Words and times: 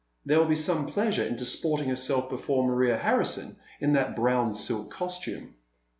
There 0.25 0.39
will 0.39 0.47
be 0.47 0.55
some 0.55 0.87
pleasure 0.87 1.23
in 1.23 1.35
disporting 1.35 1.87
herself 1.89 2.31
be 2.31 2.35
fore 2.37 2.65
Maria 2.65 2.97
Hanison 2.97 3.57
in 3.79 3.93
that 3.93 4.15
brown 4.15 4.55
silk 4.55 4.89
costume. 4.89 5.53